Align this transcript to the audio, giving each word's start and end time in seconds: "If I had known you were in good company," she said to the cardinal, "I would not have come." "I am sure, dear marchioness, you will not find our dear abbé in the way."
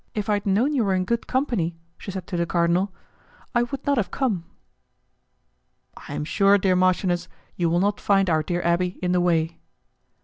"If 0.15 0.29
I 0.29 0.33
had 0.33 0.47
known 0.47 0.73
you 0.73 0.83
were 0.83 0.95
in 0.95 1.05
good 1.05 1.27
company," 1.27 1.77
she 1.95 2.09
said 2.09 2.25
to 2.25 2.35
the 2.35 2.47
cardinal, 2.47 2.91
"I 3.53 3.61
would 3.61 3.85
not 3.85 3.97
have 3.97 4.09
come." 4.09 4.45
"I 5.95 6.15
am 6.15 6.25
sure, 6.25 6.57
dear 6.57 6.75
marchioness, 6.75 7.27
you 7.55 7.69
will 7.69 7.79
not 7.79 8.01
find 8.01 8.27
our 8.27 8.41
dear 8.41 8.63
abbé 8.63 8.97
in 9.03 9.11
the 9.11 9.21
way." 9.21 9.59